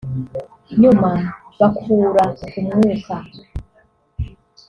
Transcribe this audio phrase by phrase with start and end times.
[0.81, 1.09] nyuma
[1.59, 2.23] bakura
[2.59, 3.15] umwuka